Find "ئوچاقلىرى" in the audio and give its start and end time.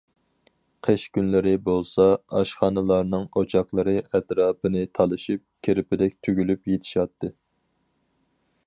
3.41-3.95